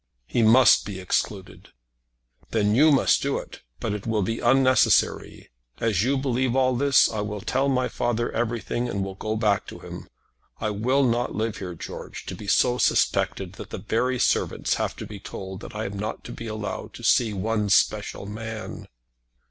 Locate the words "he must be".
0.25-0.99